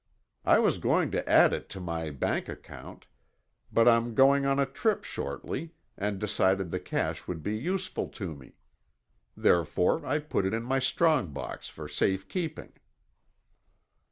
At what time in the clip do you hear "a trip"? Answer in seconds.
4.59-5.03